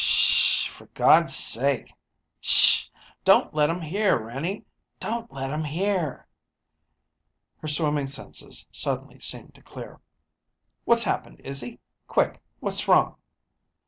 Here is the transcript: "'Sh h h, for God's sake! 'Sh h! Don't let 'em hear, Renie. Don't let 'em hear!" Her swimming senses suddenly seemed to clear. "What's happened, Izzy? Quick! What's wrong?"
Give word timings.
"'Sh 0.03 0.63
h 0.63 0.67
h, 0.67 0.69
for 0.71 0.87
God's 0.95 1.35
sake! 1.35 1.93
'Sh 2.39 2.85
h! 2.87 2.91
Don't 3.23 3.53
let 3.53 3.69
'em 3.69 3.81
hear, 3.81 4.17
Renie. 4.17 4.65
Don't 4.99 5.31
let 5.31 5.51
'em 5.51 5.63
hear!" 5.63 6.25
Her 7.59 7.67
swimming 7.67 8.07
senses 8.07 8.67
suddenly 8.71 9.19
seemed 9.19 9.53
to 9.53 9.61
clear. 9.61 9.99
"What's 10.85 11.03
happened, 11.03 11.39
Izzy? 11.43 11.81
Quick! 12.07 12.41
What's 12.59 12.87
wrong?" 12.87 13.17